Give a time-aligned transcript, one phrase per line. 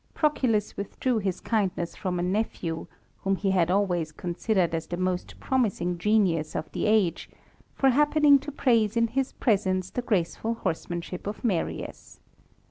[0.15, 2.87] Proculus withdrew his kindness from a nephew,
[3.19, 7.29] whom he had always considered as the most promising genius of the age,
[7.75, 12.19] for happening to praise in his presence the graceful horsemanship of Marius.